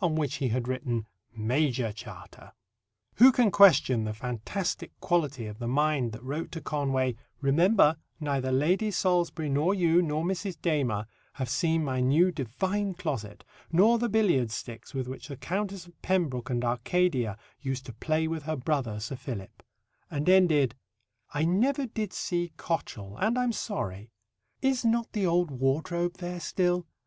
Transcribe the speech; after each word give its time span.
on 0.00 0.14
which 0.14 0.34
he 0.34 0.48
had 0.48 0.68
written 0.68 1.06
"Major 1.34 1.90
Charta." 1.90 2.52
Who 3.14 3.32
can 3.32 3.50
question 3.50 4.04
the 4.04 4.12
fantastic 4.12 4.92
quality 5.00 5.46
of 5.46 5.58
the 5.58 5.66
mind 5.66 6.12
that 6.12 6.22
wrote 6.22 6.52
to 6.52 6.60
Conway: 6.60 7.14
"Remember, 7.40 7.96
neither 8.20 8.52
Lady 8.52 8.90
Salisbury 8.90 9.48
nor 9.48 9.72
you, 9.74 10.02
nor 10.02 10.22
Mrs. 10.22 10.60
Damer, 10.60 11.06
have 11.32 11.48
seen 11.48 11.82
my 11.82 12.00
new 12.02 12.30
divine 12.30 12.92
closet, 12.92 13.42
nor 13.72 13.96
the 13.98 14.10
billiard 14.10 14.50
sticks 14.50 14.92
with 14.92 15.08
which 15.08 15.28
the 15.28 15.36
Countess 15.38 15.86
of 15.86 16.02
Pembroke 16.02 16.50
and 16.50 16.62
Arcadia 16.62 17.38
used 17.62 17.86
to 17.86 17.94
play 17.94 18.28
with 18.28 18.42
her 18.42 18.56
brother, 18.56 19.00
Sir 19.00 19.16
Philip," 19.16 19.62
and 20.10 20.28
ended: 20.28 20.74
"I 21.32 21.46
never 21.46 21.86
did 21.86 22.12
see 22.12 22.52
Cotchel, 22.58 23.16
and 23.18 23.38
am 23.38 23.52
sorry. 23.52 24.10
Is 24.60 24.84
not 24.84 25.10
the 25.14 25.24
old 25.24 25.50
ward 25.50 25.90
robe 25.90 26.18
there 26.18 26.38
still? 26.40 26.86